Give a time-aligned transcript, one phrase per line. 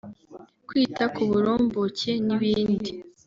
[0.67, 2.91] kwita ku burumbuke n’ibindi